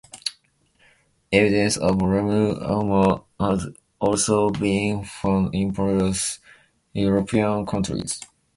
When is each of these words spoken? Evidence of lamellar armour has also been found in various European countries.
Evidence 1.31 1.77
of 1.77 1.97
lamellar 1.97 2.59
armour 2.67 3.21
has 3.39 3.67
also 3.99 4.49
been 4.49 5.05
found 5.05 5.53
in 5.53 5.71
various 5.71 6.39
European 6.91 7.67
countries. 7.67 8.19